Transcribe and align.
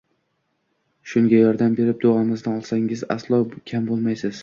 Shunga 1.11 1.43
yordam 1.43 1.77
berib, 1.81 2.01
duomizni 2.07 2.57
olsangiz, 2.57 3.07
aslo 3.19 3.43
kam 3.73 3.91
bo`lmaysiz 3.93 4.39